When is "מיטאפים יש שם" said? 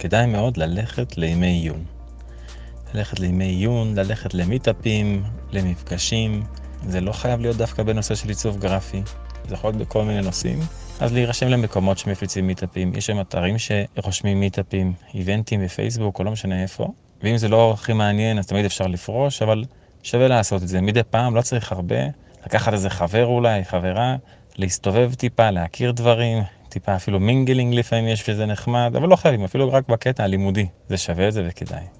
12.46-13.20